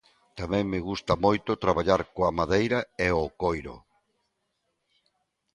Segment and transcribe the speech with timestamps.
[0.39, 3.77] Tamén me gusta moito traballar coa madeira e o coiro.